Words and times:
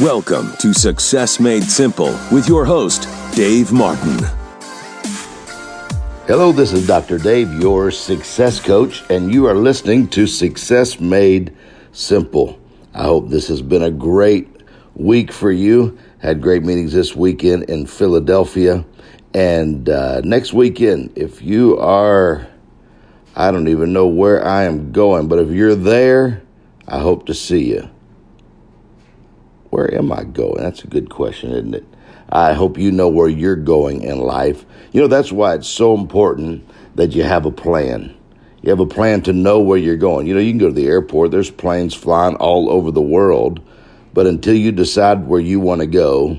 Welcome 0.00 0.54
to 0.60 0.72
Success 0.72 1.38
Made 1.38 1.64
Simple 1.64 2.18
with 2.32 2.48
your 2.48 2.64
host, 2.64 3.06
Dave 3.34 3.70
Martin. 3.70 4.16
Hello, 6.26 6.52
this 6.52 6.72
is 6.72 6.86
Dr. 6.86 7.18
Dave, 7.18 7.52
your 7.60 7.90
success 7.90 8.60
coach, 8.60 9.04
and 9.10 9.30
you 9.30 9.44
are 9.46 9.54
listening 9.54 10.08
to 10.08 10.26
Success 10.26 11.00
Made 11.00 11.54
Simple. 11.92 12.58
I 12.94 13.02
hope 13.02 13.28
this 13.28 13.48
has 13.48 13.60
been 13.60 13.82
a 13.82 13.90
great 13.90 14.48
week 14.94 15.30
for 15.30 15.52
you. 15.52 15.98
Had 16.20 16.40
great 16.40 16.62
meetings 16.62 16.94
this 16.94 17.14
weekend 17.14 17.64
in 17.64 17.84
Philadelphia. 17.84 18.86
And 19.34 19.86
uh, 19.90 20.22
next 20.22 20.54
weekend, 20.54 21.12
if 21.14 21.42
you 21.42 21.78
are, 21.78 22.48
I 23.36 23.50
don't 23.50 23.68
even 23.68 23.92
know 23.92 24.06
where 24.06 24.42
I 24.42 24.64
am 24.64 24.92
going, 24.92 25.28
but 25.28 25.40
if 25.40 25.50
you're 25.50 25.74
there, 25.74 26.40
I 26.88 27.00
hope 27.00 27.26
to 27.26 27.34
see 27.34 27.68
you. 27.68 27.90
Where 29.70 29.92
am 29.94 30.12
I 30.12 30.24
going? 30.24 30.62
That's 30.62 30.84
a 30.84 30.88
good 30.88 31.10
question, 31.10 31.52
isn't 31.52 31.74
it? 31.74 31.84
I 32.28 32.52
hope 32.52 32.78
you 32.78 32.92
know 32.92 33.08
where 33.08 33.28
you're 33.28 33.56
going 33.56 34.02
in 34.02 34.20
life. 34.20 34.64
You 34.92 35.00
know, 35.00 35.08
that's 35.08 35.32
why 35.32 35.54
it's 35.54 35.68
so 35.68 35.96
important 35.96 36.68
that 36.96 37.12
you 37.12 37.22
have 37.22 37.46
a 37.46 37.50
plan. 37.50 38.16
You 38.62 38.70
have 38.70 38.80
a 38.80 38.86
plan 38.86 39.22
to 39.22 39.32
know 39.32 39.60
where 39.60 39.78
you're 39.78 39.96
going. 39.96 40.26
You 40.26 40.34
know, 40.34 40.40
you 40.40 40.50
can 40.50 40.58
go 40.58 40.68
to 40.68 40.74
the 40.74 40.86
airport, 40.86 41.30
there's 41.30 41.50
planes 41.50 41.94
flying 41.94 42.36
all 42.36 42.70
over 42.70 42.90
the 42.90 43.00
world, 43.00 43.60
but 44.12 44.26
until 44.26 44.54
you 44.54 44.70
decide 44.70 45.26
where 45.26 45.40
you 45.40 45.60
want 45.60 45.80
to 45.80 45.86
go, 45.86 46.38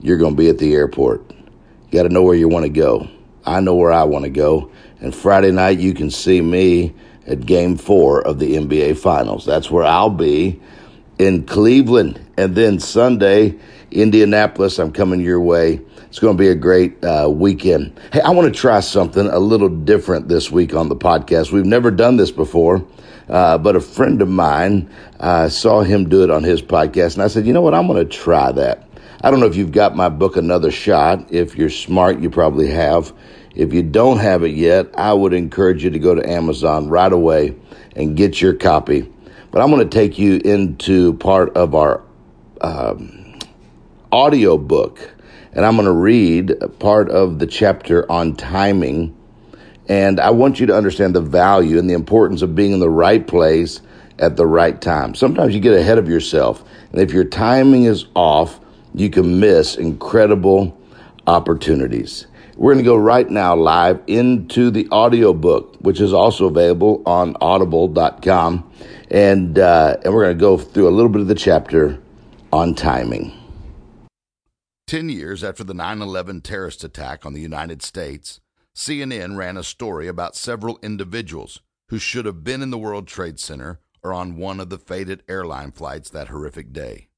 you're 0.00 0.18
going 0.18 0.34
to 0.34 0.38
be 0.38 0.48
at 0.48 0.58
the 0.58 0.74
airport. 0.74 1.30
You 1.30 1.98
got 1.98 2.02
to 2.04 2.08
know 2.08 2.22
where 2.22 2.34
you 2.34 2.48
want 2.48 2.64
to 2.64 2.70
go. 2.70 3.08
I 3.46 3.60
know 3.60 3.74
where 3.74 3.92
I 3.92 4.04
want 4.04 4.24
to 4.24 4.30
go. 4.30 4.70
And 5.00 5.14
Friday 5.14 5.52
night, 5.52 5.78
you 5.78 5.94
can 5.94 6.10
see 6.10 6.40
me 6.40 6.94
at 7.26 7.46
game 7.46 7.76
four 7.76 8.20
of 8.20 8.38
the 8.38 8.56
NBA 8.56 8.98
Finals. 8.98 9.46
That's 9.46 9.70
where 9.70 9.84
I'll 9.84 10.10
be 10.10 10.60
in 11.18 11.44
Cleveland. 11.44 12.20
And 12.36 12.54
then 12.54 12.78
Sunday, 12.80 13.58
Indianapolis, 13.90 14.78
I'm 14.78 14.92
coming 14.92 15.20
your 15.20 15.40
way. 15.40 15.80
It's 16.08 16.18
going 16.18 16.36
to 16.36 16.40
be 16.40 16.48
a 16.48 16.54
great 16.54 17.02
uh, 17.04 17.28
weekend. 17.28 17.98
Hey, 18.12 18.20
I 18.20 18.30
want 18.30 18.52
to 18.52 18.60
try 18.60 18.80
something 18.80 19.26
a 19.26 19.38
little 19.38 19.68
different 19.68 20.28
this 20.28 20.50
week 20.50 20.74
on 20.74 20.88
the 20.88 20.96
podcast. 20.96 21.50
We've 21.50 21.66
never 21.66 21.90
done 21.90 22.16
this 22.16 22.30
before, 22.30 22.86
uh, 23.28 23.58
but 23.58 23.74
a 23.74 23.80
friend 23.80 24.22
of 24.22 24.28
mine 24.28 24.88
uh, 25.18 25.48
saw 25.48 25.82
him 25.82 26.08
do 26.08 26.22
it 26.22 26.30
on 26.30 26.44
his 26.44 26.62
podcast, 26.62 27.14
and 27.14 27.22
I 27.22 27.26
said, 27.26 27.46
you 27.46 27.52
know 27.52 27.62
what? 27.62 27.74
I'm 27.74 27.88
going 27.88 28.06
to 28.06 28.16
try 28.16 28.52
that. 28.52 28.88
I 29.22 29.30
don't 29.30 29.40
know 29.40 29.46
if 29.46 29.56
you've 29.56 29.72
got 29.72 29.96
my 29.96 30.08
book, 30.08 30.36
Another 30.36 30.70
Shot. 30.70 31.32
If 31.32 31.56
you're 31.56 31.70
smart, 31.70 32.20
you 32.20 32.30
probably 32.30 32.68
have. 32.68 33.12
If 33.54 33.72
you 33.72 33.82
don't 33.82 34.18
have 34.18 34.42
it 34.42 34.54
yet, 34.54 34.88
I 34.96 35.12
would 35.14 35.32
encourage 35.32 35.82
you 35.82 35.90
to 35.90 35.98
go 35.98 36.14
to 36.14 36.28
Amazon 36.28 36.88
right 36.88 37.12
away 37.12 37.56
and 37.96 38.16
get 38.16 38.40
your 38.40 38.52
copy. 38.54 39.10
But 39.54 39.62
I'm 39.62 39.70
going 39.70 39.88
to 39.88 39.98
take 39.98 40.18
you 40.18 40.40
into 40.44 41.14
part 41.14 41.56
of 41.56 41.76
our 41.76 42.02
um, 42.60 43.38
audio 44.10 44.58
book, 44.58 45.14
and 45.52 45.64
I'm 45.64 45.76
going 45.76 45.86
to 45.86 45.92
read 45.92 46.52
part 46.80 47.08
of 47.08 47.38
the 47.38 47.46
chapter 47.46 48.10
on 48.10 48.34
timing. 48.34 49.16
And 49.88 50.18
I 50.18 50.30
want 50.30 50.58
you 50.58 50.66
to 50.66 50.76
understand 50.76 51.14
the 51.14 51.20
value 51.20 51.78
and 51.78 51.88
the 51.88 51.94
importance 51.94 52.42
of 52.42 52.56
being 52.56 52.72
in 52.72 52.80
the 52.80 52.90
right 52.90 53.24
place 53.24 53.80
at 54.18 54.36
the 54.36 54.44
right 54.44 54.82
time. 54.82 55.14
Sometimes 55.14 55.54
you 55.54 55.60
get 55.60 55.78
ahead 55.78 55.98
of 55.98 56.08
yourself, 56.08 56.64
and 56.90 57.00
if 57.00 57.12
your 57.12 57.22
timing 57.22 57.84
is 57.84 58.06
off, 58.16 58.58
you 58.92 59.08
can 59.08 59.38
miss 59.38 59.76
incredible 59.76 60.76
opportunities. 61.28 62.26
We're 62.56 62.74
going 62.74 62.84
to 62.84 62.88
go 62.88 62.96
right 62.96 63.28
now 63.28 63.56
live 63.56 64.00
into 64.06 64.70
the 64.70 64.88
audiobook, 64.90 65.76
which 65.80 66.00
is 66.00 66.12
also 66.12 66.46
available 66.46 67.02
on 67.04 67.36
audible.com. 67.40 68.70
And, 69.10 69.58
uh, 69.58 69.96
and 70.04 70.14
we're 70.14 70.24
going 70.24 70.38
to 70.38 70.40
go 70.40 70.58
through 70.58 70.88
a 70.88 70.90
little 70.90 71.08
bit 71.08 71.20
of 71.20 71.26
the 71.26 71.34
chapter 71.34 72.00
on 72.52 72.74
timing. 72.74 73.32
Ten 74.86 75.08
years 75.08 75.42
after 75.42 75.64
the 75.64 75.74
9 75.74 76.00
11 76.00 76.42
terrorist 76.42 76.84
attack 76.84 77.26
on 77.26 77.32
the 77.32 77.40
United 77.40 77.82
States, 77.82 78.40
CNN 78.76 79.36
ran 79.36 79.56
a 79.56 79.64
story 79.64 80.06
about 80.06 80.36
several 80.36 80.78
individuals 80.82 81.60
who 81.88 81.98
should 81.98 82.26
have 82.26 82.44
been 82.44 82.62
in 82.62 82.70
the 82.70 82.78
World 82.78 83.08
Trade 83.08 83.40
Center 83.40 83.80
or 84.02 84.12
on 84.12 84.36
one 84.36 84.60
of 84.60 84.68
the 84.68 84.78
fated 84.78 85.22
airline 85.28 85.72
flights 85.72 86.10
that 86.10 86.28
horrific 86.28 86.72
day. 86.72 87.08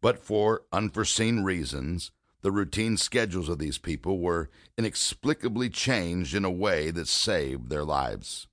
But 0.00 0.18
for 0.18 0.62
unforeseen 0.72 1.42
reasons, 1.42 2.12
the 2.42 2.52
routine 2.52 2.96
schedules 2.96 3.48
of 3.48 3.58
these 3.58 3.78
people 3.78 4.20
were 4.20 4.48
inexplicably 4.76 5.68
changed 5.68 6.34
in 6.34 6.44
a 6.44 6.50
way 6.50 6.90
that 6.90 7.08
saved 7.08 7.68
their 7.68 7.84
lives. 7.84 8.46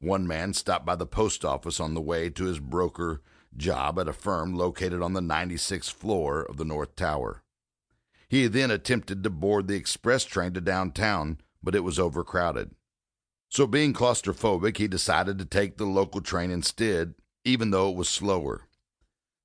One 0.00 0.26
man 0.26 0.52
stopped 0.52 0.84
by 0.84 0.96
the 0.96 1.06
post 1.06 1.44
office 1.44 1.80
on 1.80 1.94
the 1.94 2.00
way 2.00 2.28
to 2.30 2.44
his 2.44 2.58
broker 2.58 3.22
job 3.56 3.98
at 3.98 4.08
a 4.08 4.12
firm 4.12 4.54
located 4.54 5.02
on 5.02 5.14
the 5.14 5.20
96th 5.20 5.92
floor 5.92 6.42
of 6.42 6.56
the 6.56 6.64
North 6.64 6.94
Tower. 6.94 7.42
He 8.28 8.46
then 8.46 8.70
attempted 8.70 9.22
to 9.22 9.30
board 9.30 9.66
the 9.66 9.76
express 9.76 10.24
train 10.24 10.52
to 10.52 10.60
downtown, 10.60 11.38
but 11.62 11.74
it 11.74 11.84
was 11.84 11.98
overcrowded. 11.98 12.70
So, 13.48 13.66
being 13.66 13.92
claustrophobic, 13.92 14.76
he 14.76 14.86
decided 14.86 15.38
to 15.38 15.44
take 15.44 15.76
the 15.76 15.84
local 15.84 16.20
train 16.20 16.52
instead, 16.52 17.14
even 17.44 17.70
though 17.70 17.90
it 17.90 17.96
was 17.96 18.08
slower. 18.08 18.68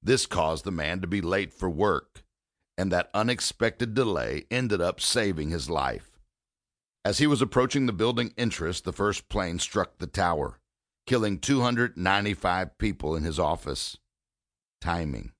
This 0.03 0.27
caused 0.27 0.65
the 0.65 0.71
man 0.71 1.01
to 1.01 1.07
be 1.07 1.21
late 1.21 1.51
for 1.51 1.69
work 1.69 2.24
and 2.77 2.91
that 2.91 3.09
unexpected 3.13 3.93
delay 3.93 4.45
ended 4.51 4.81
up 4.81 4.99
saving 4.99 5.49
his 5.49 5.69
life. 5.69 6.19
As 7.03 7.19
he 7.19 7.27
was 7.27 7.41
approaching 7.41 7.85
the 7.85 7.93
building 7.93 8.33
entrance, 8.37 8.81
the 8.81 8.91
first 8.91 9.29
plane 9.29 9.59
struck 9.59 9.99
the 9.99 10.07
tower, 10.07 10.59
killing 11.05 11.39
295 11.39 12.77
people 12.77 13.15
in 13.15 13.23
his 13.23 13.39
office. 13.39 13.97
Timing. 14.81 15.31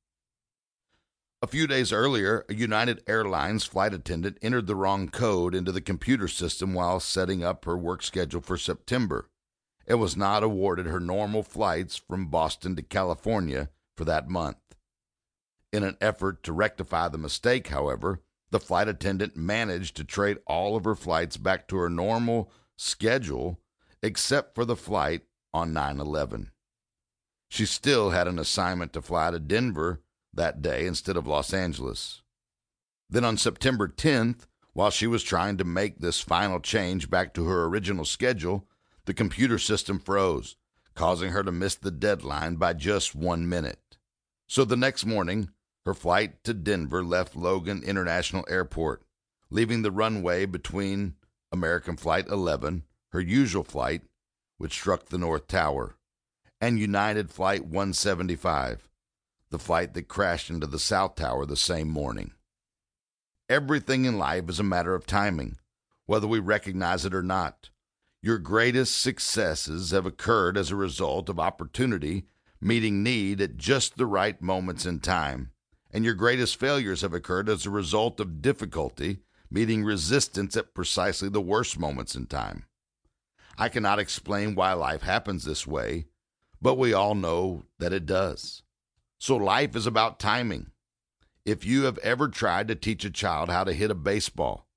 A 1.42 1.48
few 1.48 1.68
days 1.68 1.92
earlier, 1.92 2.46
a 2.50 2.56
United 2.56 3.04
Airlines 3.08 3.66
flight 3.66 3.94
attendant 3.94 4.38
entered 4.42 4.68
the 4.68 4.76
wrong 4.76 5.10
code 5.10 5.54
into 5.54 5.72
the 5.72 5.82
computer 5.82 6.28
system 6.28 6.74
while 6.74 7.00
setting 7.00 7.44
up 7.44 7.66
her 7.66 7.78
work 7.78 8.02
schedule 8.02 8.42
for 8.42 8.58
September 8.58 9.30
and 9.86 10.00
was 10.00 10.18
not 10.18 10.42
awarded 10.42 10.88
her 10.88 11.00
normal 11.00 11.44
flights 11.44 11.98
from 11.98 12.28
Boston 12.28 12.76
to 12.76 12.82
California 12.82 13.70
for 13.96 14.06
that 14.06 14.28
month. 14.28 14.58
In 15.76 15.84
an 15.84 15.98
effort 16.00 16.42
to 16.44 16.54
rectify 16.54 17.10
the 17.10 17.18
mistake, 17.18 17.68
however, 17.68 18.22
the 18.50 18.62
flight 18.62 18.88
attendant 18.88 19.36
managed 19.36 19.98
to 19.98 20.06
trade 20.06 20.38
all 20.48 20.78
of 20.78 20.86
her 20.86 20.96
flights 20.96 21.36
back 21.36 21.68
to 21.68 21.76
her 21.76 21.90
normal 21.90 22.50
schedule 22.78 23.60
except 24.02 24.56
for 24.56 24.64
the 24.64 24.78
flight 24.78 25.24
on 25.54 25.74
9 25.74 26.00
11. 26.00 26.52
She 27.50 27.66
still 27.66 28.12
had 28.12 28.26
an 28.26 28.40
assignment 28.40 28.94
to 28.94 29.02
fly 29.02 29.32
to 29.32 29.38
Denver 29.38 30.02
that 30.34 30.62
day 30.62 30.88
instead 30.88 31.18
of 31.18 31.28
Los 31.28 31.54
Angeles. 31.54 32.22
Then 33.10 33.26
on 33.26 33.36
September 33.36 33.90
10th, 33.90 34.48
while 34.72 34.92
she 34.92 35.08
was 35.08 35.24
trying 35.24 35.58
to 35.58 35.66
make 35.66 36.00
this 36.00 36.22
final 36.22 36.62
change 36.62 37.10
back 37.10 37.34
to 37.34 37.48
her 37.48 37.66
original 37.66 38.06
schedule, 38.06 38.66
the 39.04 39.14
computer 39.14 39.60
system 39.60 40.00
froze, 40.00 40.56
causing 40.94 41.32
her 41.32 41.44
to 41.44 41.52
miss 41.52 41.76
the 41.76 41.92
deadline 41.92 42.56
by 42.56 42.72
just 42.72 43.14
one 43.14 43.50
minute. 43.50 43.98
So 44.48 44.64
the 44.64 44.78
next 44.78 45.06
morning, 45.06 45.50
her 45.86 45.94
flight 45.94 46.44
to 46.44 46.54
Denver 46.54 47.04
left 47.04 47.36
Logan 47.36 47.84
International 47.84 48.44
Airport, 48.50 49.04
leaving 49.52 49.84
the 49.84 49.92
runway 49.92 50.46
between 50.46 51.14
American 51.52 51.96
Flight 51.96 52.28
11, 52.28 52.84
her 53.12 53.22
usual 53.22 53.64
flight, 53.64 54.02
which 54.58 54.74
struck 54.74 55.06
the 55.06 55.18
North 55.18 55.48
Tower, 55.48 55.96
and 56.60 56.80
United 56.80 57.30
Flight 57.30 57.66
175, 57.66 58.90
the 59.52 59.60
flight 59.60 59.94
that 59.94 60.08
crashed 60.08 60.50
into 60.50 60.66
the 60.66 60.80
South 60.80 61.16
Tower 61.16 61.46
the 61.46 61.56
same 61.56 61.88
morning. 61.88 62.32
Everything 63.48 64.06
in 64.06 64.18
life 64.18 64.50
is 64.50 64.60
a 64.60 64.64
matter 64.64 64.96
of 64.96 65.06
timing, 65.06 65.58
whether 66.08 66.26
we 66.26 66.40
recognize 66.40 67.06
it 67.06 67.14
or 67.14 67.22
not. 67.22 67.70
Your 68.24 68.40
greatest 68.40 69.00
successes 69.00 69.92
have 69.92 70.08
occurred 70.08 70.58
as 70.58 70.72
a 70.72 70.76
result 70.76 71.30
of 71.30 71.40
opportunity 71.40 72.26
meeting 72.60 73.04
need 73.04 73.40
at 73.40 73.58
just 73.58 73.98
the 73.98 74.08
right 74.08 74.42
moments 74.42 74.88
in 74.88 75.00
time 75.00 75.52
and 75.96 76.04
your 76.04 76.14
greatest 76.14 76.60
failures 76.60 77.04
have 77.04 77.14
occurred 77.14 77.48
as 77.48 77.66
a 77.66 77.70
result 77.70 78.20
of 78.20 78.42
difficulty 78.42 79.20
meeting 79.50 79.82
resistance 79.82 80.58
at 80.58 80.74
precisely 80.74 81.30
the 81.30 81.40
worst 81.40 81.80
moments 81.80 82.16
in 82.16 82.26
time. 82.26 82.66
I 83.58 83.70
cannot 83.70 83.98
explain 83.98 84.56
why 84.56 84.74
life 84.74 85.04
happens 85.04 85.46
this 85.46 85.66
way, 85.66 86.08
but 86.62 86.78
we 86.78 86.92
all 86.92 87.16
know 87.16 87.64
that 87.80 87.94
it 87.94 88.06
does. 88.06 88.62
So 89.20 89.38
life 89.38 89.74
is 89.74 89.88
about 89.88 90.20
timing. 90.20 90.72
If 91.46 91.64
you 91.64 91.84
have 91.84 91.98
ever 92.00 92.28
tried 92.28 92.68
to 92.68 92.76
teach 92.76 93.06
a 93.06 93.10
child 93.10 93.48
how 93.48 93.64
to 93.64 93.72
hit 93.72 93.90
a 93.90 93.96
baseball, 93.96 94.68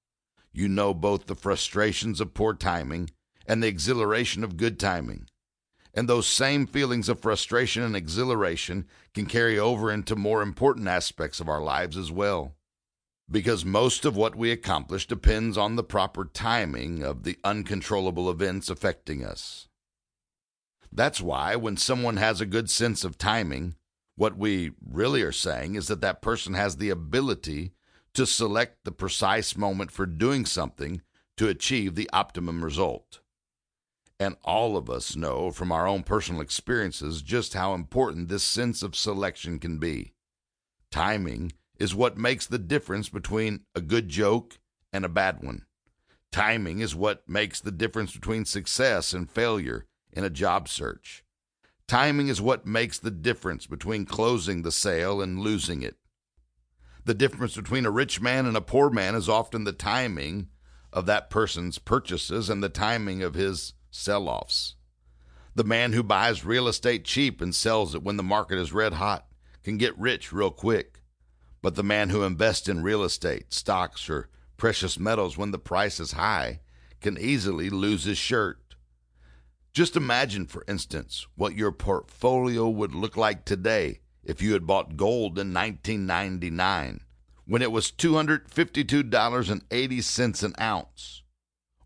you 0.53 0.69
know 0.69 0.95
both 0.95 1.27
the 1.27 1.35
frustrations 1.35 2.21
of 2.21 2.33
poor 2.33 2.55
timing 2.55 3.11
and 3.45 3.61
the 3.61 3.67
exhilaration 3.67 4.45
of 4.45 4.57
good 4.57 4.79
timing. 4.79 5.27
And 5.99 6.09
those 6.09 6.29
same 6.29 6.69
feelings 6.69 7.09
of 7.09 7.19
frustration 7.19 7.83
and 7.83 7.97
exhilaration 7.97 8.87
can 9.15 9.27
carry 9.27 9.59
over 9.59 9.91
into 9.91 10.15
more 10.15 10.43
important 10.43 10.87
aspects 10.87 11.41
of 11.41 11.49
our 11.49 11.61
lives 11.61 11.97
as 11.97 12.13
well. 12.13 12.55
Because 13.29 13.65
most 13.65 14.05
of 14.05 14.15
what 14.15 14.37
we 14.37 14.53
accomplish 14.53 15.09
depends 15.09 15.59
on 15.59 15.75
the 15.75 15.83
proper 15.83 16.25
timing 16.25 17.03
of 17.03 17.25
the 17.25 17.37
uncontrollable 17.43 18.31
events 18.31 18.71
affecting 18.71 19.25
us. 19.25 19.67
That's 20.93 21.21
why, 21.21 21.57
when 21.57 21.77
someone 21.77 22.17
has 22.19 22.41
a 22.41 22.47
good 22.47 22.71
sense 22.71 23.03
of 23.03 23.19
timing, 23.19 23.75
What 24.19 24.37
we 24.37 24.73
really 24.85 25.23
are 25.23 25.31
saying 25.31 25.77
is 25.77 25.87
that 25.87 26.01
that 26.01 26.21
person 26.21 26.55
has 26.55 26.79
the 26.79 26.91
ability 26.91 27.71
to 28.15 28.27
select 28.27 28.79
the 28.85 28.91
precise 28.91 29.57
moment 29.57 29.93
for 29.93 30.07
doing 30.07 30.45
something 30.45 31.03
to 31.37 31.47
achieve 31.47 31.95
the 31.95 32.11
optimum 32.13 32.65
result. 32.65 33.21
And 34.21 34.37
all 34.43 34.77
of 34.77 34.91
us 34.91 35.15
know 35.15 35.53
from 35.53 35.71
our 35.71 35.87
own 35.87 36.03
personal 36.03 36.41
experiences 36.41 37.23
just 37.23 37.55
how 37.55 37.75
important 37.75 38.29
this 38.29 38.43
sense 38.43 38.83
of 38.83 38.97
selection 38.97 39.59
can 39.59 39.79
be. 39.79 40.13
Timing 40.91 41.53
is 41.79 41.95
what 41.95 42.19
makes 42.19 42.47
the 42.47 42.59
difference 42.59 43.09
between 43.09 43.61
a 43.75 43.81
good 43.81 44.09
joke 44.09 44.59
and 44.93 45.05
a 45.05 45.09
bad 45.09 45.43
one. 45.43 45.65
Timing 46.33 46.81
is 46.81 46.95
what 46.95 47.29
makes 47.29 47.61
the 47.61 47.71
difference 47.71 48.13
between 48.13 48.45
success 48.45 49.13
and 49.13 49.31
failure 49.31 49.87
in 50.13 50.25
a 50.25 50.31
job 50.31 50.69
search. 50.69 51.25
Timing 51.87 52.29
is 52.29 52.41
what 52.41 52.67
makes 52.67 52.99
the 52.99 53.11
difference 53.11 53.67
between 53.67 54.05
closing 54.05 54.63
the 54.63 54.73
sale 54.73 55.23
and 55.23 55.41
losing 55.41 55.83
it. 55.83 55.97
The 57.05 57.15
difference 57.15 57.57
between 57.57 57.87
a 57.87 57.91
rich 57.91 58.21
man 58.21 58.45
and 58.45 58.57
a 58.57 58.61
poor 58.61 58.91
man 58.91 59.15
is 59.15 59.29
often 59.29 59.65
the 59.65 59.73
timing 59.73 60.49
of 60.93 61.07
that 61.07 61.31
person's 61.31 61.79
purchases 61.79 62.51
and 62.51 62.63
the 62.63 62.69
timing 62.69 63.23
of 63.23 63.35
his 63.35 63.73
sell 63.91 64.29
offs. 64.29 64.75
The 65.55 65.65
man 65.65 65.93
who 65.93 66.03
buys 66.03 66.45
real 66.45 66.69
estate 66.69 67.05
cheap 67.05 67.41
and 67.41 67.55
sells 67.55 67.95
it 67.95 68.03
when 68.03 68.17
the 68.17 68.23
market 68.23 68.59
is 68.59 68.73
red 68.73 68.95
hot 68.95 69.27
can 69.63 69.77
get 69.77 69.99
rich 69.99 70.33
real 70.33 70.51
quick. 70.51 71.01
But 71.61 71.75
the 71.75 71.83
man 71.83 72.11
who 72.11 72.23
invests 72.23 72.69
in 72.69 72.83
real 72.83 73.03
estate, 73.03 73.53
stocks, 73.53 74.09
or 74.09 74.29
precious 74.57 74.99
metals 74.99 75.37
when 75.37 75.51
the 75.51 75.59
price 75.59 75.99
is 75.99 76.13
high 76.13 76.61
can 77.01 77.19
easily 77.19 77.71
lose 77.71 78.05
his 78.05 78.19
shirt. 78.19 78.77
Just 79.73 79.97
imagine, 79.97 80.47
for 80.47 80.65
instance, 80.69 81.27
what 81.37 81.57
your 81.57 81.73
portfolio 81.73 82.69
would 82.69 82.95
look 82.95 83.17
like 83.17 83.45
today 83.45 84.01
if 84.25 84.43
you 84.43 84.53
had 84.53 84.67
bought 84.67 84.97
gold 84.97 85.39
in 85.39 85.53
1999 85.53 87.01
when 87.49 87.63
it 87.63 87.73
was 87.73 87.91
$252.80 87.91 90.45
an 90.45 90.55
ounce, 90.61 91.23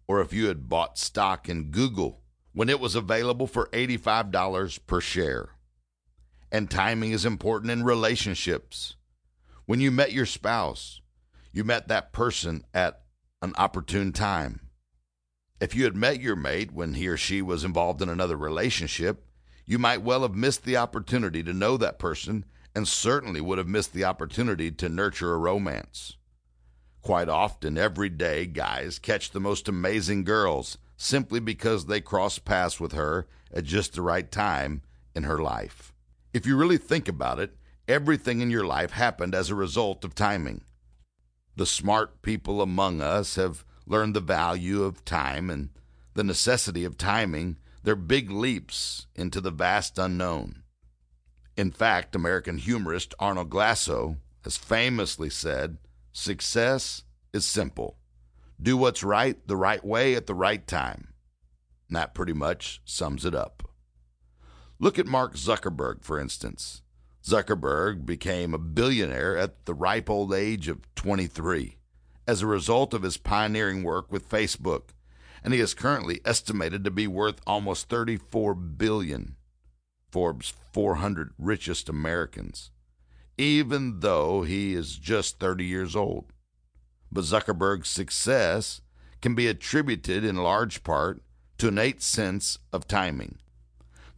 or 0.07 0.21
if 0.21 0.33
you 0.33 0.47
had 0.47 0.69
bought 0.69 0.99
stock 0.99 1.49
in 1.49 1.71
Google 1.71 2.23
when 2.53 2.69
it 2.69 2.81
was 2.81 2.95
available 2.95 3.47
for 3.47 3.69
$85 3.69 4.87
per 4.87 5.01
share. 5.01 5.51
And 6.51 6.71
timing 6.71 7.13
is 7.13 7.25
important 7.25 7.71
in 7.71 7.83
relationships. 7.83 8.97
When 9.65 9.81
you 9.81 9.91
met 9.91 10.13
your 10.13 10.27
spouse, 10.27 11.01
you 11.53 11.65
met 11.65 11.89
that 11.89 12.13
person 12.13 12.65
at 12.75 13.03
an 13.41 13.55
opportune 13.57 14.13
time. 14.13 14.61
If 15.61 15.75
you 15.75 15.85
had 15.85 15.97
met 15.97 16.21
your 16.21 16.37
mate 16.37 16.73
when 16.73 16.95
he 16.95 17.09
or 17.09 17.17
she 17.17 17.41
was 17.41 17.65
involved 17.65 18.03
in 18.03 18.09
another 18.09 18.37
relationship, 18.37 19.25
you 19.65 19.79
might 19.79 20.03
well 20.03 20.23
have 20.23 20.35
missed 20.35 20.65
the 20.65 20.77
opportunity 20.77 21.43
to 21.43 21.53
know 21.53 21.77
that 21.77 21.99
person 21.99 22.45
and 22.75 22.89
certainly 22.89 23.41
would 23.41 23.59
have 23.59 23.69
missed 23.69 23.93
the 23.93 24.05
opportunity 24.05 24.71
to 24.73 24.89
nurture 24.89 25.33
a 25.33 25.39
romance. 25.39 26.17
Quite 27.03 27.29
often, 27.29 27.77
every 27.77 28.09
day, 28.09 28.47
guys 28.47 29.01
catch 29.01 29.31
the 29.31 29.41
most 29.41 29.69
amazing 29.69 30.23
girls 30.23 30.79
simply 30.97 31.41
because 31.41 31.87
they 31.87 32.01
cross 32.01 32.39
paths 32.39 32.79
with 32.79 32.93
her 32.93 33.27
at 33.53 33.65
just 33.65 33.95
the 33.95 34.03
right 34.03 34.31
time 34.31 34.83
in 35.15 35.25
her 35.25 35.39
life. 35.39 35.93
If 36.33 36.47
you 36.47 36.57
really 36.57 36.79
think 36.79 37.09
about 37.09 37.41
it, 37.41 37.57
everything 37.89 38.41
in 38.41 38.51
your 38.51 38.65
life 38.65 38.93
happened 38.93 39.35
as 39.35 39.51
a 39.51 39.57
result 39.57 40.05
of 40.05 40.15
timing. 40.15 40.63
The 41.57 41.67
smart 41.67 42.23
people 42.23 42.63
among 42.63 43.01
us 43.01 43.35
have 43.35 43.65
learned 43.85 44.15
the 44.15 44.21
value 44.21 44.85
of 44.85 45.05
time 45.05 45.51
and 45.51 45.71
the 46.15 46.25
necessity 46.25 46.85
of 46.85 46.97
timing 46.97 47.59
their 47.83 47.97
big 47.97 48.31
leaps 48.31 49.09
into 49.17 49.41
the 49.41 49.51
vast 49.51 49.99
unknown. 49.99 50.63
In 51.57 51.73
fact, 51.73 52.15
American 52.15 52.59
humorist 52.59 53.13
Arnold 53.19 53.51
Glasow 53.51 54.19
has 54.45 54.57
famously 54.57 55.29
said, 55.29 55.79
Success 56.13 57.05
is 57.33 57.47
simple. 57.47 57.97
Do 58.61 58.77
what's 58.77 59.03
right 59.03 59.37
the 59.47 59.57
right 59.57 59.85
way 59.85 60.15
at 60.15 60.27
the 60.27 60.35
right 60.35 60.67
time. 60.67 61.15
And 61.89 61.97
that 61.97 62.15
pretty 62.15 62.35
much 62.35 62.81
sums 62.85 63.25
it 63.25 63.35
up. 63.35 63.63
Look 64.79 64.99
at 64.99 65.07
Mark 65.07 65.35
Zuckerberg, 65.35 66.03
for 66.03 66.19
instance. 66.19 66.83
Zuckerberg 67.25 68.05
became 68.05 68.53
a 68.53 68.59
billionaire 68.59 69.37
at 69.37 69.65
the 69.65 69.75
ripe 69.75 70.11
old 70.11 70.35
age 70.35 70.69
of 70.69 70.93
23 70.97 71.77
as 72.27 72.43
a 72.43 72.47
result 72.47 72.93
of 72.93 73.03
his 73.03 73.17
pioneering 73.17 73.83
work 73.83 74.11
with 74.11 74.29
Facebook, 74.29 74.91
and 75.43 75.55
he 75.55 75.61
is 75.61 75.75
currently 75.75 76.21
estimated 76.25 76.85
to 76.85 76.91
be 76.91 77.07
worth 77.07 77.41
almost 77.47 77.89
34 77.89 78.55
billion. 78.55 79.37
Forbes 80.11 80.53
400 80.73 81.33
richest 81.39 81.89
Americans, 81.89 82.71
even 83.39 84.01
though 84.01 84.43
he 84.43 84.75
is 84.75 84.97
just 84.97 85.39
30 85.39 85.65
years 85.65 85.97
old. 85.97 86.33
But 87.11 87.25
Zuckerberg's 87.25 87.89
success 87.89 88.81
can 89.21 89.35
be 89.35 89.47
attributed 89.47 90.25
in 90.25 90.37
large 90.37 90.83
part 90.83 91.23
to 91.59 91.69
innate 91.69 92.03
sense 92.03 92.59
of 92.73 92.89
timing. 92.89 93.39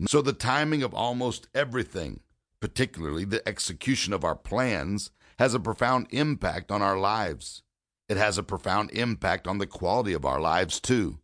So, 0.08 0.22
the 0.22 0.32
timing 0.32 0.82
of 0.82 0.94
almost 0.94 1.48
everything, 1.54 2.20
particularly 2.60 3.24
the 3.24 3.46
execution 3.48 4.12
of 4.12 4.24
our 4.24 4.34
plans, 4.34 5.10
has 5.38 5.54
a 5.54 5.60
profound 5.60 6.08
impact 6.10 6.70
on 6.70 6.82
our 6.82 6.98
lives. 6.98 7.62
It 8.08 8.16
has 8.16 8.38
a 8.38 8.42
profound 8.42 8.90
impact 8.92 9.46
on 9.46 9.58
the 9.58 9.66
quality 9.66 10.12
of 10.12 10.24
our 10.24 10.40
lives, 10.40 10.80
too. 10.80 11.20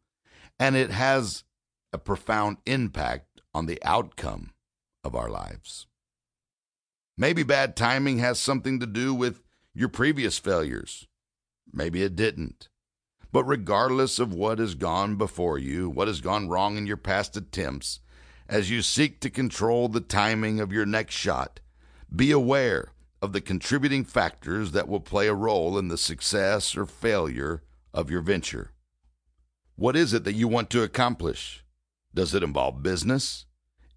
And 0.59 0.77
it 0.77 0.91
has 0.91 1.45
a 1.93 1.99
profound 1.99 2.59
impact 2.67 3.41
on 3.53 3.67
the 3.67 3.83
outcome 3.83 4.51
of 5.03 5.15
our 5.15 5.29
lives. 5.29 5.87
Maybe 7.21 7.43
bad 7.43 7.77
timing 7.77 8.21
has 8.21 8.39
something 8.39 8.81
to 8.81 8.87
do 8.87 9.13
with 9.13 9.43
your 9.75 9.91
previous 9.91 10.39
failures. 10.39 11.07
Maybe 11.71 12.03
it 12.03 12.17
didn't. 12.17 12.71
But 13.31 13.45
regardless 13.45 14.19
of 14.19 14.33
what 14.33 14.59
has 14.59 14.75
gone 14.75 15.17
before 15.17 15.59
you, 15.59 15.91
what 15.91 16.09
has 16.09 16.23
gone 16.23 16.49
wrong 16.49 16.79
in 16.79 16.87
your 16.87 16.97
past 16.97 17.37
attempts, 17.37 18.01
as 18.49 18.71
you 18.71 18.81
seek 18.81 19.21
to 19.21 19.29
control 19.29 19.87
the 19.87 20.01
timing 20.01 20.61
of 20.61 20.73
your 20.73 20.87
next 20.87 21.15
shot, 21.15 21.61
be 22.17 22.31
aware 22.31 22.93
of 23.21 23.35
the 23.35 23.43
contributing 23.43 24.03
factors 24.03 24.73
that 24.73 24.89
will 24.89 24.99
play 24.99 25.29
a 25.29 25.35
role 25.35 25.77
in 25.77 25.89
the 25.89 25.99
success 25.99 26.75
or 26.75 26.87
failure 26.87 27.63
of 27.93 28.11
your 28.11 28.23
venture. 28.23 28.71
What 29.77 29.95
is 29.95 30.15
it 30.15 30.25
that 30.25 30.33
you 30.33 30.49
want 30.49 30.71
to 30.71 30.83
accomplish? 30.83 31.67
Does 32.15 32.35
it 32.35 32.43
involve 32.43 32.83
business? 32.83 33.45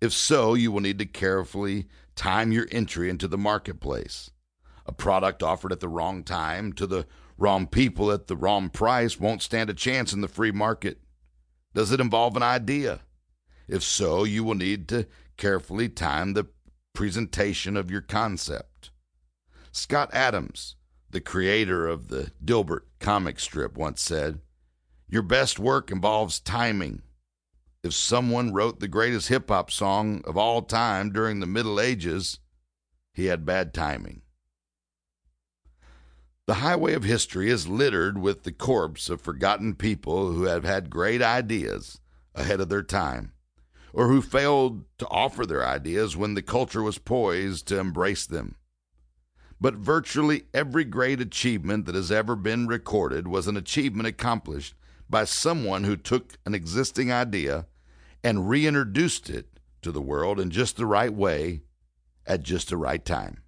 If 0.01 0.11
so, 0.11 0.55
you 0.55 0.73
will 0.73 0.81
need 0.81 0.99
to 0.99 1.05
carefully 1.05 1.87
time 2.15 2.51
your 2.51 2.67
entry 2.71 3.09
into 3.09 3.27
the 3.27 3.37
marketplace. 3.37 4.31
A 4.85 4.91
product 4.91 5.41
offered 5.41 5.71
at 5.71 5.79
the 5.79 5.87
wrong 5.87 6.23
time 6.23 6.73
to 6.73 6.85
the 6.85 7.05
wrong 7.37 7.67
people 7.67 8.11
at 8.11 8.27
the 8.27 8.35
wrong 8.35 8.69
price 8.69 9.19
won't 9.19 9.41
stand 9.41 9.69
a 9.69 9.73
chance 9.73 10.13
in 10.13 10.21
the 10.21 10.27
free 10.27 10.51
market. 10.51 10.99
Does 11.73 11.91
it 11.91 11.99
involve 11.99 12.35
an 12.35 12.43
idea? 12.43 13.01
If 13.67 13.83
so, 13.83 14.23
you 14.23 14.43
will 14.43 14.55
need 14.55 14.87
to 14.89 15.07
carefully 15.37 15.89
time 15.89 16.33
the 16.33 16.47
presentation 16.93 17.75
of 17.75 17.89
your 17.89 18.01
concept. 18.01 18.91
Scott 19.71 20.09
Adams, 20.13 20.75
the 21.09 21.21
creator 21.21 21.87
of 21.87 22.09
the 22.09 22.31
Dilbert 22.43 22.85
comic 22.99 23.39
strip, 23.39 23.75
once 23.77 24.01
said, 24.01 24.39
Your 25.09 25.23
best 25.23 25.57
work 25.57 25.89
involves 25.89 26.39
timing 26.39 27.01
if 27.83 27.93
someone 27.93 28.53
wrote 28.53 28.79
the 28.79 28.87
greatest 28.87 29.27
hip 29.27 29.49
hop 29.49 29.69
song 29.69 30.21
of 30.25 30.37
all 30.37 30.61
time 30.61 31.11
during 31.11 31.41
the 31.41 31.45
Middle 31.45 31.81
Ages, 31.81 32.39
he 33.13 33.25
had 33.25 33.45
bad 33.45 33.73
timing. 33.73 34.21
The 36.47 36.55
highway 36.55 36.93
of 36.93 37.03
history 37.03 37.49
is 37.49 37.67
littered 37.67 38.17
with 38.17 38.43
the 38.43 38.51
corpse 38.53 39.09
of 39.09 39.21
forgotten 39.21 39.75
people 39.75 40.31
who 40.31 40.43
have 40.43 40.63
had 40.63 40.89
great 40.89 41.21
ideas 41.21 41.99
ahead 42.33 42.61
of 42.61 42.69
their 42.69 42.83
time, 42.83 43.33
or 43.91 44.07
who 44.07 44.21
failed 44.21 44.85
to 44.97 45.07
offer 45.09 45.45
their 45.45 45.65
ideas 45.65 46.17
when 46.17 46.33
the 46.33 46.41
culture 46.41 46.81
was 46.81 46.97
poised 46.97 47.67
to 47.67 47.79
embrace 47.79 48.25
them. 48.25 48.55
But 49.59 49.75
virtually 49.75 50.43
every 50.53 50.83
great 50.83 51.21
achievement 51.21 51.85
that 51.85 51.95
has 51.95 52.11
ever 52.11 52.35
been 52.35 52.67
recorded 52.67 53.27
was 53.27 53.47
an 53.47 53.55
achievement 53.55 54.07
accomplished 54.07 54.73
by 55.09 55.25
someone 55.25 55.83
who 55.83 55.95
took 55.95 56.37
an 56.45 56.53
existing 56.53 57.11
idea 57.11 57.67
and 58.23 58.49
reintroduced 58.49 59.29
it 59.29 59.47
to 59.81 59.91
the 59.91 60.01
world 60.01 60.39
in 60.39 60.49
just 60.49 60.77
the 60.77 60.85
right 60.85 61.13
way 61.13 61.61
at 62.25 62.43
just 62.43 62.69
the 62.69 62.77
right 62.77 63.03
time. 63.03 63.43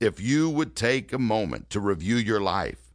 If 0.00 0.20
you 0.20 0.50
would 0.50 0.74
take 0.74 1.12
a 1.12 1.18
moment 1.18 1.70
to 1.70 1.80
review 1.80 2.16
your 2.16 2.40
life, 2.40 2.92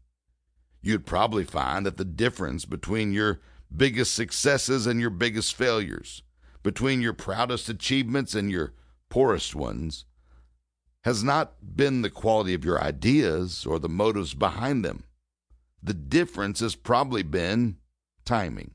you'd 0.81 1.05
probably 1.05 1.43
find 1.43 1.85
that 1.85 1.97
the 1.97 2.05
difference 2.05 2.65
between 2.65 3.13
your 3.13 3.39
biggest 3.75 4.13
successes 4.13 4.85
and 4.85 4.99
your 4.99 5.09
biggest 5.09 5.55
failures, 5.55 6.23
between 6.61 7.01
your 7.01 7.13
proudest 7.13 7.69
achievements 7.69 8.35
and 8.35 8.51
your 8.51 8.73
poorest 9.09 9.55
ones, 9.55 10.05
has 11.03 11.23
not 11.23 11.53
been 11.75 12.01
the 12.01 12.09
quality 12.09 12.53
of 12.53 12.65
your 12.65 12.81
ideas 12.81 13.65
or 13.65 13.79
the 13.79 13.89
motives 13.89 14.33
behind 14.33 14.83
them. 14.83 15.03
The 15.81 15.93
difference 15.93 16.59
has 16.59 16.75
probably 16.75 17.23
been 17.23 17.77
timing. 18.25 18.71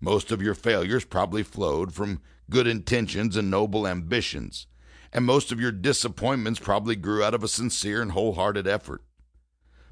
Most 0.00 0.30
of 0.30 0.42
your 0.42 0.54
failures 0.54 1.04
probably 1.04 1.42
flowed 1.42 1.92
from 1.92 2.20
good 2.50 2.66
intentions 2.66 3.36
and 3.36 3.50
noble 3.50 3.86
ambitions, 3.86 4.66
And 5.12 5.24
most 5.24 5.50
of 5.52 5.60
your 5.60 5.72
disappointments 5.72 6.60
probably 6.60 6.94
grew 6.94 7.24
out 7.24 7.34
of 7.34 7.42
a 7.42 7.48
sincere 7.48 8.02
and 8.02 8.12
wholehearted 8.12 8.66
effort. 8.66 9.02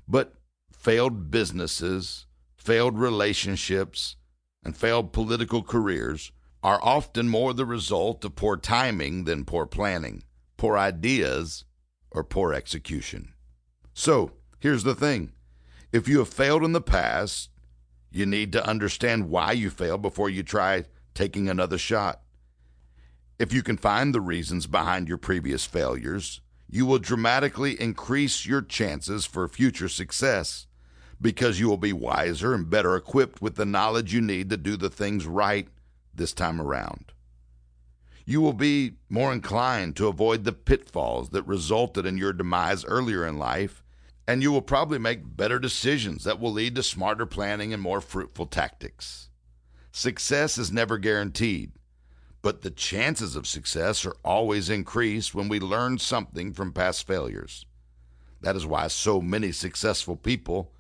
But 0.07 0.35
failed 0.71 1.31
businesses, 1.31 2.27
failed 2.57 2.99
relationships, 2.99 4.17
and 4.63 4.77
failed 4.77 5.13
political 5.13 5.63
careers 5.63 6.33
are 6.63 6.81
often 6.83 7.29
more 7.29 7.55
the 7.55 7.65
result 7.65 8.25
of 8.25 8.37
poor 8.37 8.57
timing 8.57 9.25
than 9.25 9.45
poor 9.45 9.67
planning, 9.67 10.23
poor 10.57 10.77
ideas, 10.77 11.65
or 12.11 12.25
poor 12.25 12.53
execution. 12.53 13.33
So, 13.95 14.33
here's 14.59 14.83
the 14.83 14.95
thing 14.95 15.33
if 15.93 16.09
you 16.09 16.19
have 16.19 16.29
failed 16.29 16.65
in 16.65 16.73
the 16.73 16.81
past, 16.81 17.51
you 18.11 18.27
need 18.27 18.53
to 18.53 18.67
understand 18.67 19.29
why 19.29 19.53
you 19.53 19.71
failed 19.71 20.03
before 20.03 20.31
you 20.31 20.43
try 20.43 20.85
taking 21.15 21.49
another 21.49 21.79
shot. 21.79 22.21
If 23.39 23.53
you 23.53 23.63
can 23.63 23.77
find 23.77 24.15
the 24.15 24.21
reasons 24.21 24.67
behind 24.67 25.09
your 25.09 25.19
previous 25.19 25.67
failures, 25.67 26.41
you 26.69 26.87
will 26.87 26.99
dramatically 26.99 27.81
increase 27.81 28.47
your 28.47 28.63
chances 28.63 29.27
for 29.27 29.47
future 29.49 29.89
success 29.89 30.67
because 31.21 31.61
you 31.61 31.69
will 31.69 31.77
be 31.77 31.93
wiser 31.93 32.55
and 32.55 32.69
better 32.69 32.97
equipped 32.97 33.41
with 33.41 33.57
the 33.57 33.65
knowledge 33.65 34.13
you 34.13 34.21
need 34.21 34.51
to 34.51 34.57
do 34.57 34.77
the 34.77 34.91
things 34.91 35.27
right 35.27 35.69
this 36.15 36.33
time 36.33 36.61
around. 36.61 37.13
You 38.25 38.41
will 38.41 38.53
be 38.53 38.95
more 39.09 39.33
inclined 39.33 39.97
to 39.97 40.09
avoid 40.09 40.45
the 40.45 40.53
pitfalls 40.53 41.31
that 41.31 41.47
resulted 41.47 42.07
in 42.07 42.19
your 42.19 42.33
demise 42.33 42.85
earlier 42.85 43.25
in 43.25 43.39
life, 43.39 43.85
and 44.27 44.43
you 44.43 44.51
will 44.51 44.63
probably 44.63 44.99
make 44.99 45.37
better 45.37 45.59
decisions 45.59 46.25
that 46.25 46.41
will 46.41 46.53
lead 46.53 46.75
to 46.75 46.83
smarter 46.83 47.27
planning 47.27 47.73
and 47.73 47.83
more 47.83 48.01
fruitful 48.01 48.47
tactics. 48.47 49.29
Success 49.93 50.59
is 50.59 50.73
never 50.73 50.99
guaranteed, 50.99 51.73
but 52.43 52.63
the 52.63 52.71
chances 52.71 53.37
of 53.37 53.47
success 53.47 54.05
are 54.05 54.17
always 54.25 54.69
increased 54.69 55.35
when 55.35 55.49
we 55.49 55.59
learn 55.59 55.99
something 55.99 56.53
from 56.53 56.73
past 56.73 57.07
failures. 57.07 57.67
That 58.41 58.57
is 58.57 58.67
why 58.67 58.89
so 58.89 59.21
many 59.21 59.53
successful 59.53 60.17
people 60.17 60.73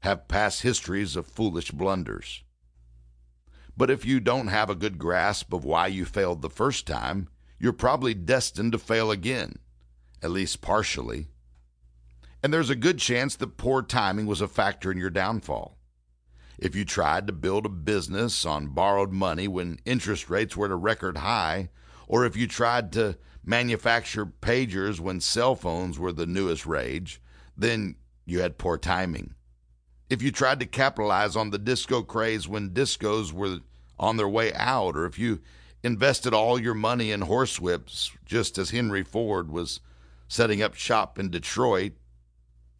have 0.00 0.28
past 0.28 0.62
histories 0.62 1.16
of 1.16 1.26
foolish 1.26 1.70
blunders. 1.70 2.42
But 3.76 3.90
if 3.90 4.04
you 4.04 4.20
don't 4.20 4.48
have 4.48 4.70
a 4.70 4.74
good 4.74 4.98
grasp 4.98 5.52
of 5.52 5.64
why 5.64 5.86
you 5.88 6.04
failed 6.04 6.42
the 6.42 6.50
first 6.50 6.86
time, 6.86 7.28
you're 7.58 7.72
probably 7.72 8.14
destined 8.14 8.72
to 8.72 8.78
fail 8.78 9.10
again, 9.10 9.58
at 10.22 10.30
least 10.30 10.60
partially. 10.60 11.28
And 12.44 12.52
there's 12.52 12.70
a 12.70 12.76
good 12.76 12.98
chance 12.98 13.34
that 13.36 13.56
poor 13.56 13.82
timing 13.82 14.26
was 14.26 14.40
a 14.40 14.46
factor 14.46 14.92
in 14.92 14.98
your 14.98 15.10
downfall. 15.10 15.78
If 16.58 16.76
you 16.76 16.84
tried 16.84 17.26
to 17.26 17.32
build 17.32 17.66
a 17.66 17.70
business 17.70 18.44
on 18.44 18.68
borrowed 18.68 19.10
money 19.10 19.48
when 19.48 19.80
interest 19.84 20.30
rates 20.30 20.56
were 20.56 20.66
at 20.66 20.70
a 20.70 20.76
record 20.76 21.16
high, 21.16 21.70
or 22.06 22.26
if 22.26 22.36
you 22.36 22.46
tried 22.46 22.92
to 22.92 23.16
manufacture 23.44 24.26
pagers 24.26 25.00
when 25.00 25.20
cell 25.20 25.56
phones 25.56 25.98
were 25.98 26.12
the 26.12 26.26
newest 26.26 26.66
rage, 26.66 27.20
then 27.56 27.96
you 28.26 28.40
had 28.40 28.58
poor 28.58 28.78
timing 28.78 29.34
if 30.10 30.22
you 30.22 30.30
tried 30.30 30.60
to 30.60 30.66
capitalize 30.66 31.34
on 31.34 31.50
the 31.50 31.58
disco 31.58 32.02
craze 32.02 32.46
when 32.46 32.70
discos 32.70 33.32
were 33.32 33.58
on 33.98 34.16
their 34.16 34.28
way 34.28 34.52
out, 34.54 34.96
or 34.96 35.06
if 35.06 35.18
you 35.18 35.40
invested 35.82 36.34
all 36.34 36.60
your 36.60 36.74
money 36.74 37.10
in 37.10 37.22
horsewhips 37.22 38.10
just 38.24 38.58
as 38.58 38.70
Henry 38.70 39.02
Ford 39.02 39.50
was 39.50 39.80
setting 40.28 40.62
up 40.62 40.74
shop 40.74 41.18
in 41.18 41.30
Detroit, 41.30 41.92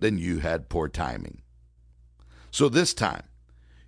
then 0.01 0.19
you 0.19 0.39
had 0.39 0.69
poor 0.69 0.89
timing. 0.89 1.43
So 2.51 2.69
this 2.69 2.95
time, 2.95 3.25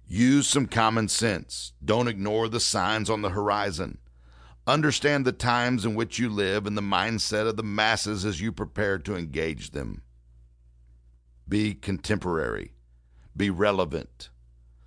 use 0.07 0.47
some 0.47 0.67
common 0.67 1.09
sense. 1.09 1.73
Don't 1.85 2.09
ignore 2.09 2.49
the 2.49 2.61
signs 2.61 3.11
on 3.11 3.23
the 3.23 3.31
horizon. 3.31 3.99
Understand 4.67 5.25
the 5.25 5.33
times 5.33 5.85
in 5.85 5.95
which 5.95 6.19
you 6.19 6.29
live 6.29 6.67
and 6.67 6.77
the 6.77 6.83
mindset 6.83 7.47
of 7.49 7.57
the 7.57 7.63
masses 7.63 8.25
as 8.25 8.41
you 8.41 8.51
prepare 8.51 8.99
to 8.99 9.17
engage 9.17 9.71
them. 9.71 10.03
Be 11.49 11.75
contemporary 11.75 12.73
be 13.37 13.51
relevant. 13.51 14.31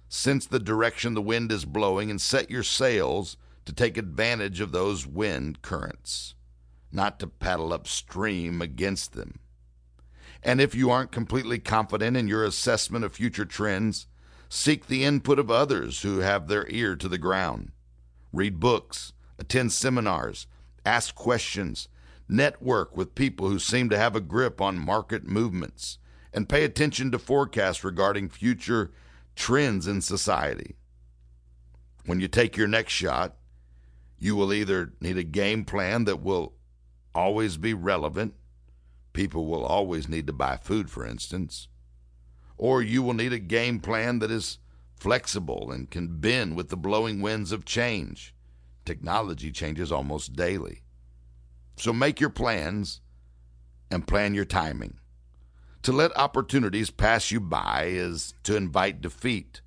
Sense 0.07 0.45
the 0.45 0.59
direction 0.59 1.13
the 1.13 1.21
wind 1.21 1.51
is 1.51 1.65
blowing 1.65 2.09
and 2.09 2.19
set 2.19 2.49
your 2.49 2.63
sails 2.63 3.37
to 3.65 3.73
take 3.73 3.97
advantage 3.97 4.59
of 4.59 4.71
those 4.71 5.05
wind 5.05 5.61
currents, 5.61 6.33
not 6.91 7.19
to 7.19 7.27
paddle 7.27 7.71
upstream 7.71 8.61
against 8.61 9.13
them. 9.13 9.39
And 10.43 10.61
if 10.61 10.73
you 10.73 10.89
aren't 10.89 11.11
completely 11.11 11.59
confident 11.59 12.15
in 12.15 12.27
your 12.27 12.43
assessment 12.43 13.03
of 13.03 13.13
future 13.13 13.45
trends, 13.45 14.07
seek 14.47 14.87
the 14.87 15.03
input 15.03 15.39
of 15.39 15.51
others 15.51 16.01
who 16.01 16.19
have 16.19 16.47
their 16.47 16.67
ear 16.69 16.95
to 16.95 17.07
the 17.07 17.17
ground. 17.17 17.71
Read 18.31 18.59
books, 18.59 19.13
attend 19.37 19.71
seminars, 19.71 20.47
ask 20.85 21.13
questions, 21.15 21.87
network 22.27 22.95
with 22.95 23.15
people 23.15 23.49
who 23.49 23.59
seem 23.59 23.89
to 23.89 23.97
have 23.97 24.15
a 24.15 24.21
grip 24.21 24.61
on 24.61 24.77
market 24.77 25.27
movements 25.27 25.97
and 26.33 26.47
pay 26.47 26.63
attention 26.63 27.11
to 27.11 27.19
forecasts 27.19 27.83
regarding 27.83 28.29
future 28.29 28.91
trends 29.35 29.87
in 29.87 30.01
society. 30.01 30.75
When 32.05 32.19
you 32.19 32.27
take 32.27 32.55
your 32.55 32.67
next 32.67 32.93
shot, 32.93 33.35
you 34.19 34.35
will 34.35 34.53
either 34.53 34.93
need 34.99 35.17
a 35.17 35.23
game 35.23 35.65
plan 35.65 36.05
that 36.05 36.21
will 36.21 36.53
always 37.15 37.57
be 37.57 37.73
relevant, 37.73 38.33
people 39.19 39.47
will 39.47 39.65
always 39.65 40.07
need 40.07 40.25
to 40.25 40.31
buy 40.31 40.55
food, 40.55 40.89
for 40.89 41.05
instance, 41.05 41.67
or 42.57 42.81
you 42.81 43.03
will 43.03 43.13
need 43.13 43.33
a 43.33 43.37
game 43.37 43.77
plan 43.81 44.19
that 44.19 44.31
is 44.31 44.59
flexible 44.95 45.73
and 45.73 45.91
can 45.91 46.21
bend 46.21 46.55
with 46.55 46.69
the 46.69 46.77
blowing 46.77 47.19
winds 47.19 47.51
of 47.51 47.65
change. 47.65 48.33
Technology 48.85 49.51
changes 49.51 49.91
almost 49.91 50.37
daily. 50.37 50.83
So 51.75 51.91
make 51.91 52.21
your 52.21 52.29
plans 52.29 53.01
and 53.91 54.07
plan 54.07 54.33
your 54.33 54.45
timing. 54.45 54.99
To 55.81 55.91
let 55.91 56.15
opportunities 56.15 56.89
pass 56.89 57.29
you 57.29 57.41
by 57.41 57.87
is 57.87 58.33
to 58.43 58.55
invite 58.55 59.01
defeat, 59.01 59.59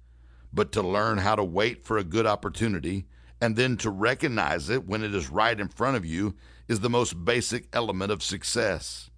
but 0.51 0.73
to 0.73 0.81
learn 0.81 1.19
how 1.19 1.37
to 1.37 1.45
wait 1.45 1.85
for 1.85 1.99
a 1.99 2.05
good 2.05 2.25
opportunity 2.25 3.05
and 3.39 3.57
then 3.57 3.77
to 3.77 3.91
recognize 3.91 4.71
it 4.71 4.87
when 4.87 5.05
it 5.05 5.15
is 5.15 5.29
right 5.29 5.61
in 5.61 5.69
front 5.69 5.99
of 5.99 6.07
you 6.07 6.37
is 6.69 6.81
the 6.81 6.89
most 6.89 7.23
basic 7.27 7.69
element 7.75 8.11
of 8.11 8.23
success. 8.23 9.11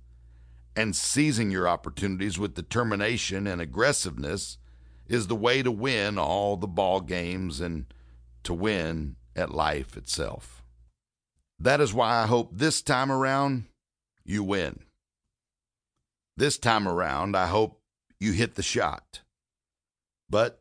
And 0.76 0.96
seizing 0.96 1.50
your 1.50 1.68
opportunities 1.68 2.38
with 2.38 2.54
determination 2.54 3.46
and 3.46 3.60
aggressiveness 3.60 4.58
is 5.06 5.26
the 5.26 5.36
way 5.36 5.62
to 5.62 5.70
win 5.70 6.18
all 6.18 6.56
the 6.56 6.66
ball 6.66 7.00
games 7.00 7.60
and 7.60 7.86
to 8.42 8.52
win 8.52 9.16
at 9.36 9.54
life 9.54 9.96
itself. 9.96 10.62
That 11.58 11.80
is 11.80 11.94
why 11.94 12.22
I 12.22 12.26
hope 12.26 12.50
this 12.52 12.82
time 12.82 13.12
around 13.12 13.64
you 14.24 14.42
win. 14.42 14.80
This 16.36 16.58
time 16.58 16.88
around, 16.88 17.36
I 17.36 17.46
hope 17.46 17.80
you 18.18 18.32
hit 18.32 18.56
the 18.56 18.62
shot. 18.62 19.20
But 20.28 20.60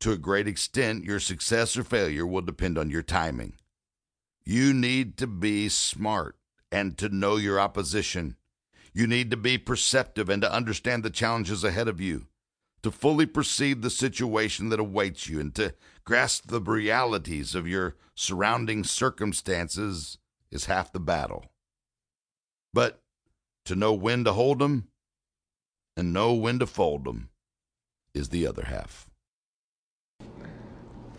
to 0.00 0.12
a 0.12 0.16
great 0.16 0.46
extent, 0.46 1.04
your 1.04 1.18
success 1.18 1.76
or 1.76 1.82
failure 1.82 2.26
will 2.26 2.42
depend 2.42 2.78
on 2.78 2.90
your 2.90 3.02
timing. 3.02 3.54
You 4.44 4.72
need 4.72 5.16
to 5.18 5.26
be 5.26 5.68
smart 5.68 6.36
and 6.70 6.96
to 6.98 7.08
know 7.08 7.36
your 7.36 7.58
opposition. 7.58 8.36
You 8.98 9.06
need 9.06 9.30
to 9.30 9.36
be 9.36 9.58
perceptive 9.58 10.28
and 10.28 10.42
to 10.42 10.52
understand 10.52 11.04
the 11.04 11.10
challenges 11.10 11.62
ahead 11.62 11.86
of 11.86 12.00
you, 12.00 12.26
to 12.82 12.90
fully 12.90 13.26
perceive 13.26 13.80
the 13.80 13.90
situation 13.90 14.70
that 14.70 14.80
awaits 14.80 15.28
you, 15.28 15.38
and 15.38 15.54
to 15.54 15.74
grasp 16.04 16.48
the 16.48 16.60
realities 16.60 17.54
of 17.54 17.68
your 17.68 17.94
surrounding 18.16 18.82
circumstances 18.82 20.18
is 20.50 20.64
half 20.64 20.90
the 20.90 20.98
battle. 20.98 21.44
But 22.74 23.00
to 23.66 23.76
know 23.76 23.92
when 23.92 24.24
to 24.24 24.32
hold 24.32 24.58
them 24.58 24.88
and 25.96 26.12
know 26.12 26.34
when 26.34 26.58
to 26.58 26.66
fold 26.66 27.04
them 27.04 27.28
is 28.14 28.30
the 28.30 28.48
other 28.48 28.64
half. 28.64 29.08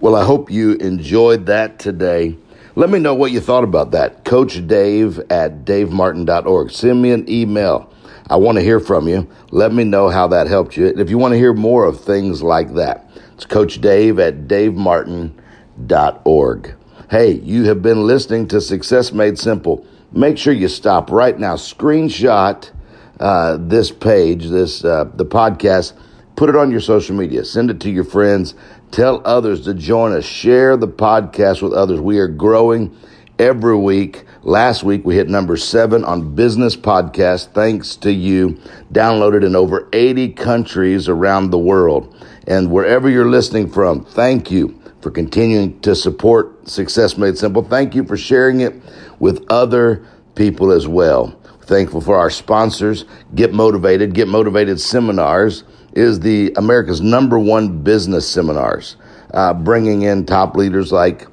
Well, 0.02 0.18
I 0.18 0.26
hope 0.26 0.52
you 0.52 0.74
enjoyed 0.74 1.46
that 1.46 1.80
today. 1.80 2.36
Let 2.80 2.90
me 2.92 3.00
know 3.00 3.14
what 3.14 3.34
you 3.34 3.42
thought 3.42 3.66
about 3.66 3.92
that. 3.92 4.24
Coach 4.24 4.66
Dave 4.66 5.20
at 5.30 5.66
davemartin.org. 5.66 6.72
Send 6.72 7.02
me 7.02 7.12
an 7.12 7.30
email. 7.30 7.92
I 8.30 8.38
want 8.38 8.58
to 8.58 8.62
hear 8.62 8.80
from 8.80 9.10
you. 9.10 9.30
Let 9.52 9.74
me 9.74 9.84
know 9.84 10.08
how 10.08 10.30
that 10.30 10.48
helped 10.48 10.78
you. 10.78 10.88
And 10.88 11.02
if 11.02 11.10
you 11.10 11.18
want 11.18 11.34
to 11.34 11.38
hear 11.38 11.54
more 11.54 11.84
of 11.84 12.00
things 12.00 12.42
like 12.42 12.76
that, 12.76 13.12
it's 13.34 13.44
Coach 13.44 13.82
Dave 13.82 14.18
at 14.18 14.48
davemartin.org. 14.48 16.76
Hey, 17.12 17.32
you 17.34 17.66
have 17.66 17.82
been 17.82 18.08
listening 18.08 18.48
to 18.48 18.62
Success 18.62 19.12
Made 19.12 19.38
Simple. 19.38 19.86
Make 20.14 20.38
sure 20.38 20.54
you 20.54 20.70
stop 20.70 21.12
right 21.12 21.38
now, 21.38 21.56
screenshot 21.56 22.72
uh, 23.20 23.58
this 23.60 23.92
page, 23.92 24.48
this 24.48 24.86
uh, 24.86 25.12
the 25.16 25.26
podcast, 25.26 25.92
put 26.38 26.48
it 26.48 26.56
on 26.56 26.72
your 26.72 26.80
social 26.80 27.14
media, 27.14 27.44
send 27.44 27.70
it 27.70 27.82
to 27.82 27.92
your 27.92 28.06
friends, 28.06 28.56
tell 28.92 29.22
others 29.26 29.62
to 29.62 29.74
join 29.74 30.14
us, 30.14 30.26
share 30.26 30.78
the 30.78 30.88
podcast 30.88 31.62
with 31.62 31.74
others. 31.74 32.00
We 32.00 32.20
are 32.20 32.28
growing 32.28 32.96
every 33.38 33.78
week. 33.78 34.26
Last 34.42 34.84
week 34.84 35.06
we 35.06 35.16
hit 35.16 35.30
number 35.30 35.58
seven 35.58 36.04
on 36.04 36.36
business 36.36 36.76
podcast, 36.76 37.54
thanks 37.54 37.96
to 37.98 38.12
you. 38.12 38.60
Downloaded 38.92 39.46
in 39.46 39.56
over 39.56 39.88
80 39.94 40.30
countries 40.34 41.08
around 41.08 41.50
the 41.50 41.60
world. 41.60 42.16
And 42.48 42.72
wherever 42.72 43.10
you're 43.10 43.30
listening 43.30 43.70
from, 43.72 44.04
thank 44.06 44.50
you 44.50 44.80
for 45.02 45.12
continuing 45.12 45.80
to 45.82 45.96
support 45.96 46.68
Success 46.68 47.18
Made 47.18 47.38
Simple. 47.38 47.64
Thank 47.64 47.96
you 47.96 48.04
for 48.04 48.18
sharing 48.18 48.62
it 48.62 48.76
with 49.20 49.46
other 49.50 50.06
people 50.36 50.72
as 50.72 50.88
well. 50.88 51.36
Thankful 51.62 52.02
for 52.02 52.18
our 52.18 52.30
sponsors. 52.30 53.06
Get 53.36 53.54
Motivated. 53.54 54.14
Get 54.14 54.28
Motivated 54.28 54.80
Seminars 54.80 55.64
is 55.94 56.20
the 56.20 56.54
America's 56.56 57.02
number 57.02 57.40
one 57.40 57.84
business 57.84 58.30
seminars, 58.30 58.96
uh, 59.34 59.54
bringing 59.54 60.04
in 60.04 60.26
top 60.26 60.56
leaders 60.56 60.92
like 60.92 61.28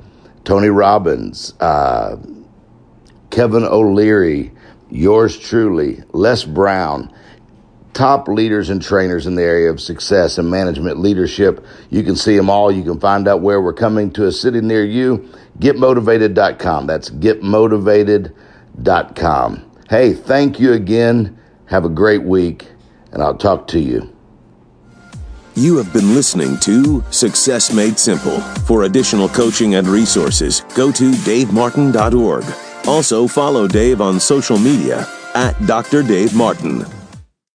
Tony 0.44 0.68
Robbins, 0.68 1.54
uh, 1.60 2.16
Kevin 3.30 3.64
O'Leary, 3.64 4.52
yours 4.90 5.38
truly, 5.38 6.02
Les 6.12 6.44
Brown, 6.44 7.12
top 7.92 8.28
leaders 8.28 8.70
and 8.70 8.82
trainers 8.82 9.26
in 9.26 9.34
the 9.34 9.42
area 9.42 9.70
of 9.70 9.80
success 9.80 10.38
and 10.38 10.50
management 10.50 10.98
leadership. 10.98 11.64
You 11.90 12.02
can 12.02 12.14
see 12.14 12.36
them 12.36 12.50
all. 12.50 12.70
You 12.70 12.84
can 12.84 13.00
find 13.00 13.26
out 13.26 13.40
where 13.40 13.60
we're 13.60 13.72
coming 13.72 14.10
to 14.12 14.26
a 14.26 14.32
city 14.32 14.60
near 14.60 14.84
you. 14.84 15.28
GetMotivated.com. 15.58 16.86
That's 16.86 17.10
getmotivated.com. 17.10 19.70
Hey, 19.88 20.12
thank 20.12 20.60
you 20.60 20.72
again. 20.72 21.38
Have 21.66 21.84
a 21.84 21.88
great 21.88 22.22
week, 22.22 22.68
and 23.12 23.22
I'll 23.22 23.36
talk 23.36 23.66
to 23.68 23.80
you. 23.80 24.15
You 25.58 25.78
have 25.78 25.90
been 25.90 26.14
listening 26.14 26.58
to 26.58 27.02
Success 27.10 27.72
Made 27.72 27.98
Simple. 27.98 28.40
For 28.66 28.82
additional 28.82 29.26
coaching 29.26 29.76
and 29.76 29.88
resources, 29.88 30.60
go 30.74 30.92
to 30.92 31.12
davemartin.org. 31.12 32.44
Also, 32.86 33.26
follow 33.26 33.66
Dave 33.66 34.02
on 34.02 34.20
social 34.20 34.58
media 34.58 35.08
at 35.34 35.58
Dr. 35.66 36.02
Dave 36.02 36.34
Martin. 36.34 36.84